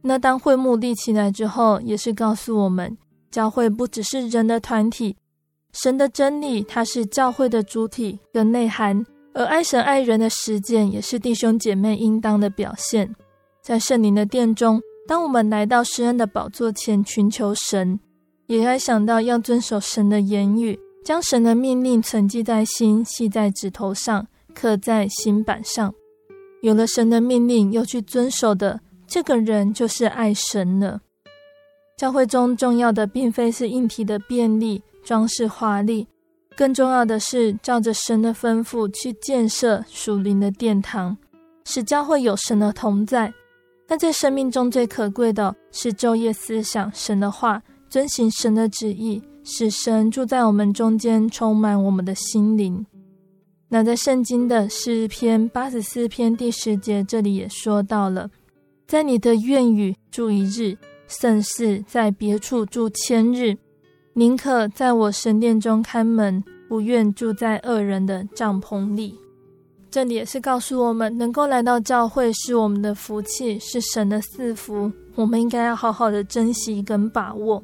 [0.00, 2.96] 那当会幕立起来之后，也是告诉我们，
[3.32, 5.16] 教会不只是人的团体。
[5.74, 13.12] 神的真理，它是教会的主体跟内涵，而爱神爱人的实践，也是弟兄姐妹应当的表现。
[13.60, 17.98] 在圣灵的殿中，当我们来到施恩的宝座前寻求神，
[18.46, 25.92] 也要想到要遵守神的言语，将神的命令存记在心，系在指头上，刻在心板上。
[26.62, 31.00] 有了神的命令，又去遵守的，这个人就是爱神了。
[31.96, 34.80] 教会中重要的，并非是硬体的便利。
[35.04, 36.06] 装饰华丽，
[36.56, 41.16] 更重要的是照着神的吩咐去建设属灵的殿堂，
[41.64, 43.32] 使教会有神的同在。
[43.86, 52.84] 那在生命中最可贵的是昼夜思想神的话，遵行神的旨意，使神住在我们中间，充满我们的心灵。
[53.68, 58.30] 那在圣经的诗篇八十四篇第十节，这里也说到了，
[58.86, 60.78] 在你的愿语住一日，
[61.08, 63.56] 胜似在别处住千日。
[64.16, 69.18] 宁可在我神殿中看门，不愿住在恶人的帐篷里。
[69.90, 77.60] 这里也是告诉我们，能够来到教会是我们的福气，是神的赐福，我们应该要好好的珍惜跟把握。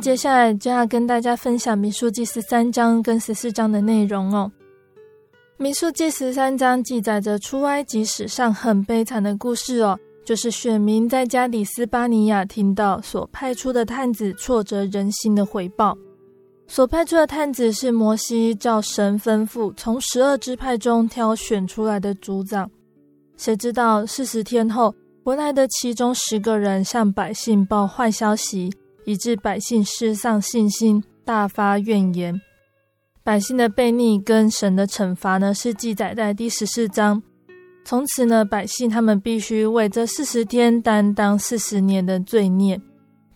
[0.00, 4.50] 接下来就要跟大家分享《民数记》十三章跟十四章的内容哦。
[5.62, 15.94] 《民数记》十三章记载着出埃及史上很悲惨的故事哦，就是选民在加里斯巴尼亚听到所派出的探子挫折人心的回报。
[16.66, 22.70] 所派出的探子是摩西照神吩咐从十二支派中挑选出来的族长，
[23.36, 28.72] 谁知道四十天后回来的其中十个人向百姓报坏消息。
[29.04, 32.40] 以致百姓失丧信心，大发怨言。
[33.22, 37.22] 百姓的悖逆跟神的惩罚呢，是记载在第十四章。
[37.84, 42.80] 从此呢，百姓他们必须为这四十天担当四十年的罪孽，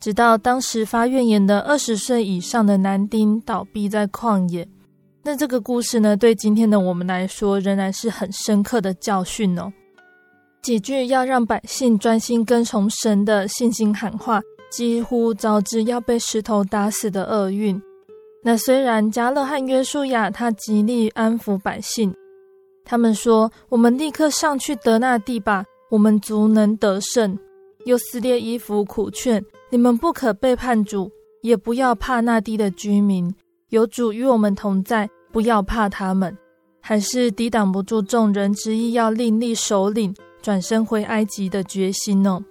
[0.01, 4.69] 直到当时发怨言的二十岁以上的男丁倒闭在旷野。
[5.23, 9.73] 那这个故事呢，对今天的我们来说，仍然是很深刻的教训哦。
[10.63, 14.41] 几句要让百姓专心跟从神的信心喊话。
[14.77, 17.81] 几乎招致要被石头打死的厄运。
[18.43, 22.13] 那虽然加勒和约书亚他极力安抚百姓，
[22.85, 27.39] 他们说：“我们立刻上去得那地吧，我们足能得胜。”
[27.87, 31.09] 又撕裂衣服，苦劝你们不可背叛主，
[31.43, 33.33] 也不要怕那地的居民。
[33.69, 36.37] 有主与我们同在，不要怕他们。
[36.81, 40.13] 还是抵挡不住众人执意要另立首领，
[40.43, 42.43] 转身回埃及的决心哦。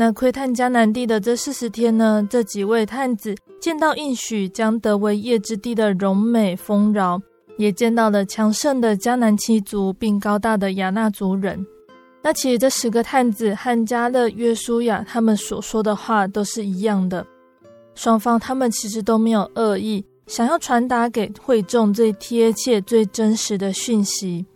[0.00, 7.20] 那窥探迦南地的这四十天呢，这几位探子见到应许将得为业之地的荣美丰饶，
[7.56, 11.66] 也见到了强盛的迦南七族，并高大的亚纳族人。
[12.22, 17.26] 那其实这十个探子和迦勒、约书亚他们所说的话都是一样的，
[17.96, 24.46] 双方他们其实都没有恶意，想要传达给会众最贴切、最真实的讯息。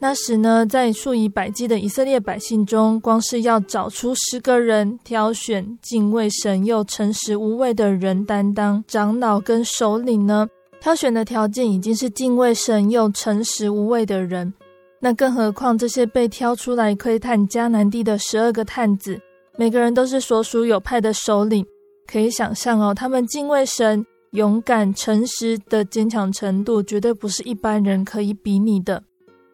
[0.00, 10.46] 那时呢，在数以百计的以色列百姓中，光是要找出十个人，挑选敬畏神又诚实无畏的人担当长老跟首领呢，
[10.80, 14.54] 挑选的条件已经是敬畏神又诚实无畏的人。
[15.00, 19.20] 那更何况这些被挑出来窥探迦南地的十二个探子，
[19.56, 21.66] 每个人都是所属有派的首领，
[22.06, 29.02] 可以想象哦，他们敬畏神、勇敢、诚实的坚强程度，绝对不是一般人可以比拟的。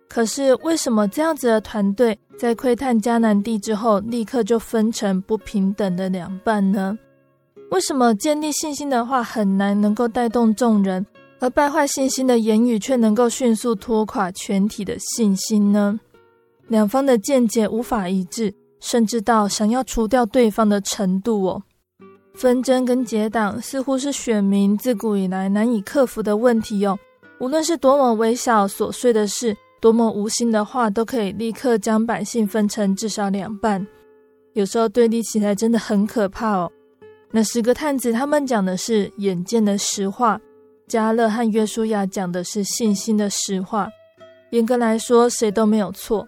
[0.08, 6.96] 可是，为什么这样子的团队在窥探迦南地之后，立刻就分成不平等的两半呢？
[7.70, 11.04] 为什么建立信心的话很难能够带动众人，
[11.40, 15.98] 而败坏信心的言语却能够迅速拖垮全体的信心呢？
[16.68, 21.62] 两方的见解无法一致，甚至到想要除掉对方的程度哦。
[22.34, 26.96] 纷争跟结党似乎是选民自古以来难以克服的问题哦。
[27.40, 29.56] 无论是多么微小琐碎的事。
[29.84, 33.86] 多么无心的话，都可以立刻将百姓分成至少两半。
[34.54, 36.72] 有时候对立起来真的很可怕哦。
[37.30, 40.40] 那十个探子他们讲的是眼见的实话，
[40.88, 43.86] 加勒和约书亚讲的是信心的实话。
[44.52, 46.26] 严格来说，谁都没有错。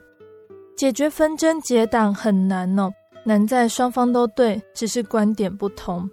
[0.77, 2.93] 解决纷争结党很难哦，
[3.25, 6.07] 难在双方都对，只是观点不同。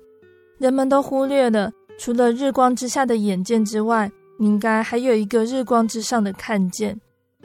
[0.60, 1.70] 人们都忽略了，
[2.00, 6.98] 除了日光之下的眼见之外，应该还有一个日光之上的看见。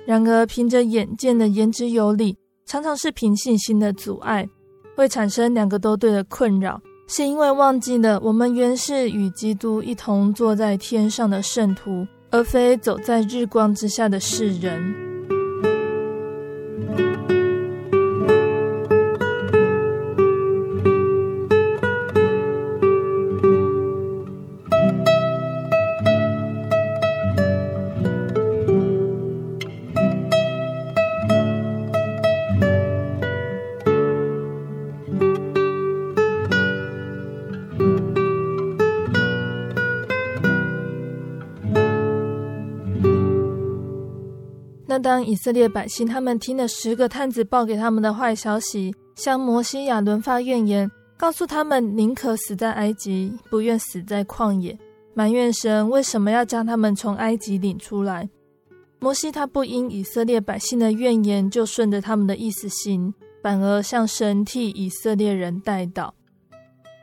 [0.08, 2.34] 然而，凭着眼见的言之有理，
[2.64, 4.48] 常常是凭信心的阻碍，
[4.96, 15.07] 会产生两个都对的困扰，是因为忘记了我们原是与基督一同坐在天上的圣徒，而非走在日光之下的世人。
[44.98, 54.78] 当以色列百姓他们听了十个探子报给他们的坏消息，向摩西亚伦发怨言，告诉他们宁可死在埃及，不愿死在旷野，
[55.14, 58.28] 埋怨神为什么要将他们从埃及领出来。
[58.98, 66.10] 摩西他不因以色列百姓的怨言就顺着他们的意思行，反而向神替以色列人代祷，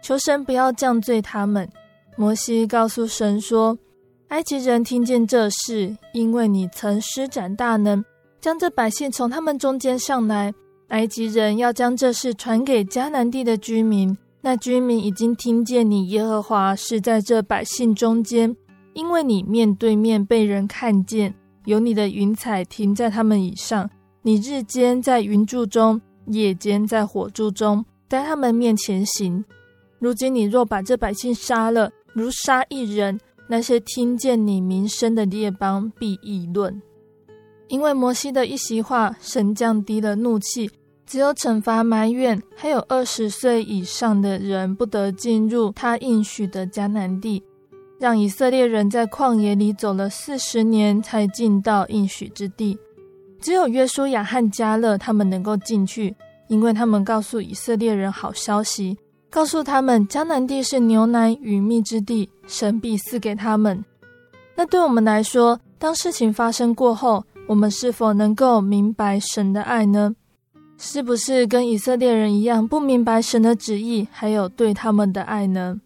[0.01, 1.69] 求神不要降罪他们。
[2.17, 3.77] 摩西告诉神说。
[4.29, 8.03] 埃及人听见这事，因为你曾施展大能，
[8.41, 10.53] 将这百姓从他们中间上来。
[10.89, 18.55] 埃及人要将这事传给迦南地的居民，那居民已经听见你耶和华是在这百姓中间，
[18.93, 21.33] 因为你面对面被人看见，
[21.65, 23.89] 有你的云彩停在他们以上，
[24.23, 29.45] 你日间在云柱中，夜间在火柱中，在他们面前行。
[29.99, 33.19] 如今你若把这百姓杀了，如杀一人。
[33.47, 36.81] 那些听见你名声的列邦必议论，
[37.67, 40.69] 因为摩西的一席话，神降低了怒气，
[41.05, 47.43] 只有惩罚埋怨，还有二十岁以上的人不得进入他应许的迦南地，
[47.99, 52.77] 让以色列人在旷野里走了四十年才进到应许之地，
[53.39, 56.15] 只有约书亚和迦勒他们能够进去，
[56.47, 58.97] 因为他们告诉以色列人好消息。
[59.29, 63.83] 告诉他们，迦南地是牛奶与蜜之地，神必赐给他们。
[64.55, 70.15] 那对我们来说，当事情发生过后，我们是否能够明白神的爱呢？
[70.77, 75.79] 是不是跟以色列人一样，不明白神的旨意，还有对他们的爱呢？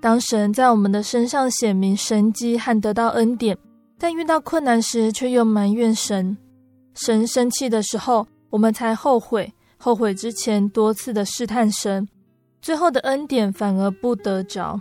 [0.00, 3.56] 当神在我们的身上显明神迹和得到恩典，
[3.98, 6.36] 但遇到困难时却又埋怨神，
[6.94, 12.08] 神生气的时候，我们才后悔，后悔之前多次的试探神。
[12.62, 14.80] 最后的恩典反而不得着，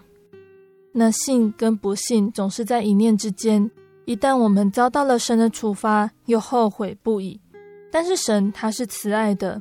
[0.94, 3.70] 那信跟不信总是在一念之间。
[4.06, 7.42] 一旦我们遭到了神的处罚，又后悔不已。
[7.92, 9.60] 但是神他是慈爱的，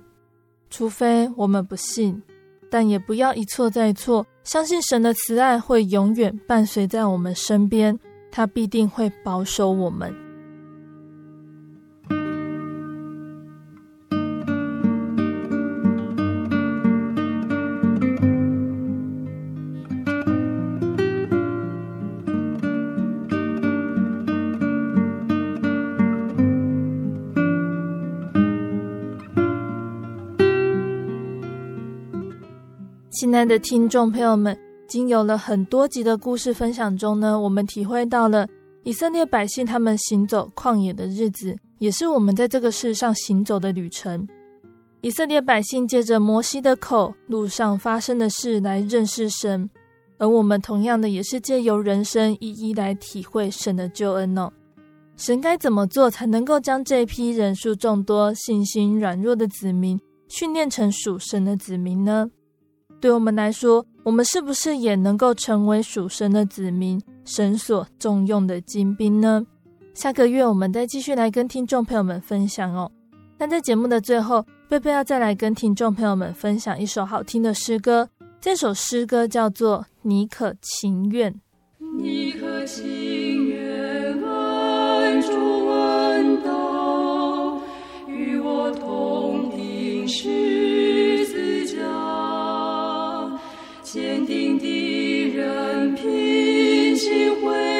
[0.68, 2.22] 除非我们不信，
[2.70, 7.98] 但也不要一错再错，相信神的慈爱会永远伴随在我们身边，
[8.30, 10.14] 他必定会保守我们。
[33.20, 34.58] 亲爱的听众朋友们，
[34.88, 38.48] 经有了很多集的故事分享中呢，我们体会到了
[38.82, 44.26] 以色列百姓他们行走旷野的日子，也是我们在这个世上行走的旅程。
[45.02, 49.68] 以色列百姓借着摩西的口，路上发生的事来认识神，
[50.16, 54.50] 而我们同样的也是借由人生一一来体会神的救恩哦。
[55.18, 62.30] 神该怎么做才能够将这批人数众多、信心软弱的子民训练成属神的子民呢？
[63.00, 69.46] 对我们来说，我们是不是也能够成为属神的子民，神所重用的精兵呢？
[69.94, 72.90] 下个月我们再继续来跟听众朋友们分享哦。
[73.38, 78.08] 那在节目的最后，贝贝要再来跟听众朋友们分享一首好听的诗歌。
[78.38, 81.32] 这首诗歌叫做《你可情愿》。
[81.98, 87.60] 你可情愿按主恩道，
[88.06, 90.59] 与我同定时
[93.92, 97.79] 坚定的人凭信回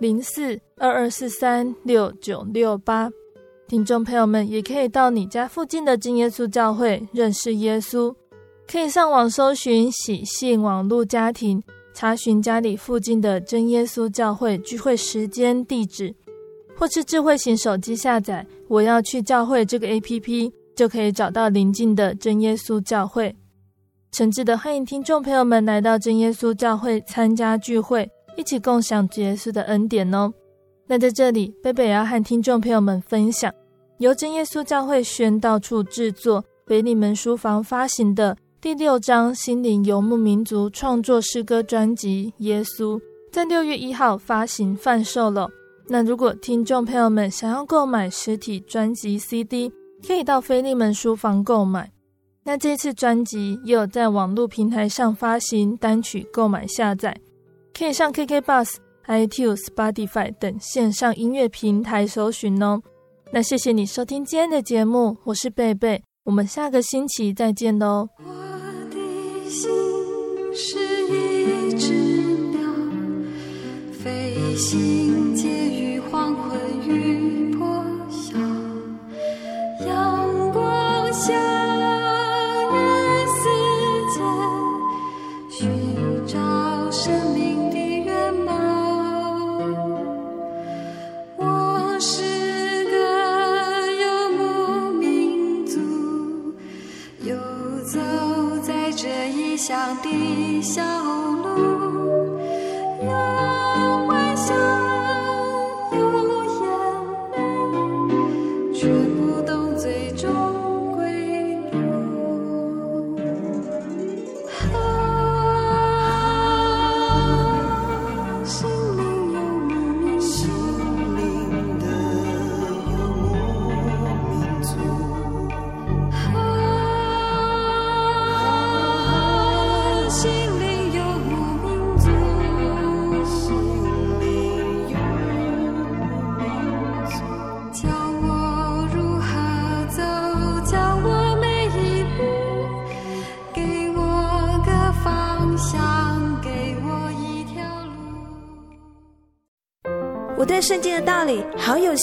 [0.00, 3.08] 零四二二四三六九六八，
[3.68, 8.12] 听众朋友们也可以到你家附近的真耶稣教会认识耶稣，
[8.66, 11.62] 可以上网搜寻喜信网络家庭，
[11.94, 16.12] 查询家里附近的真耶稣教会聚会时间、地址，
[16.76, 23.34] 或是智慧型手机下载“我要去教会”这个 APP，就可以找到邻近的真耶稣教会。
[24.10, 28.10] 诚挚的欢迎听众朋友们来到真耶稣教会参加聚会。
[28.36, 30.32] 一起共享耶稣的恩典哦。
[30.86, 33.52] 那在这里，贝贝也要和听众朋友们分享，
[33.98, 42.98] 由真耶稣教会宣道处制作、腓利门书房发行的第六张心灵游牧民族创作诗歌专辑《耶稣》，
[43.32, 45.48] 在六月一号发行贩售了。
[45.86, 49.72] 那如果听众朋友们想要购买实体专辑 CD，
[50.06, 51.90] 可以到菲利门书房购买。
[52.42, 57.18] 那这次专辑也有在网络平台上发行单曲购买下载。
[57.76, 62.80] 可以上 KK Bus、i Tunes、Spotify 等线上音乐平台搜寻哦。
[63.32, 68.08] 那谢谢你收听今天的节目，我是贝贝，我们下个星期再见哦。
[68.18, 68.24] 我
[68.90, 69.68] 的心
[70.54, 71.92] 是一只
[72.52, 72.60] 鸟，
[73.92, 76.56] 飞行结于黄昏
[76.88, 78.38] 与破晓，
[79.84, 81.53] 阳光下。
[100.02, 101.13] 的小